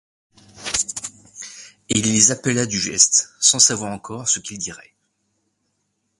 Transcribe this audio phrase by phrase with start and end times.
[1.89, 4.95] Et il les appela du geste, sans savoir encore ce qu’il dirait.